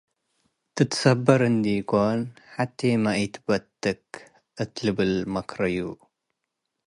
ትትሰበር 0.75 1.39
እንድ-ኢኮን 1.49 2.19
ሐቴ'መ 2.53 3.03
ኢትበት'"ክ” 3.23 4.05
እት 4.61 4.73
ልብል 4.85 5.13
መክረየ። 5.33 5.79